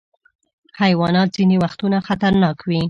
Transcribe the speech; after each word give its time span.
حیوانات 0.81 1.29
ځینې 1.37 1.55
وختونه 1.63 1.97
خطرناک 2.07 2.57
وي. 2.67 2.79